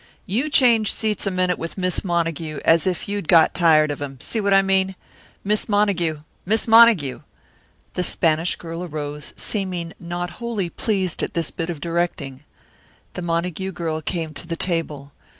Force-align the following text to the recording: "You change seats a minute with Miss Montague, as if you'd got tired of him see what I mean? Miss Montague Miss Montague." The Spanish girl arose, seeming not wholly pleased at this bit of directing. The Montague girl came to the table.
"You 0.25 0.49
change 0.49 0.91
seats 0.91 1.27
a 1.27 1.29
minute 1.29 1.59
with 1.59 1.77
Miss 1.77 2.03
Montague, 2.03 2.59
as 2.65 2.87
if 2.87 3.07
you'd 3.07 3.27
got 3.27 3.53
tired 3.53 3.91
of 3.91 4.01
him 4.01 4.17
see 4.19 4.41
what 4.41 4.51
I 4.51 4.63
mean? 4.63 4.95
Miss 5.43 5.69
Montague 5.69 6.21
Miss 6.43 6.67
Montague." 6.67 7.21
The 7.93 8.01
Spanish 8.01 8.55
girl 8.55 8.83
arose, 8.83 9.31
seeming 9.37 9.93
not 9.99 10.31
wholly 10.41 10.71
pleased 10.71 11.21
at 11.21 11.35
this 11.35 11.51
bit 11.51 11.69
of 11.69 11.79
directing. 11.81 12.43
The 13.13 13.21
Montague 13.21 13.73
girl 13.73 14.01
came 14.01 14.33
to 14.33 14.47
the 14.47 14.55
table. 14.55 15.11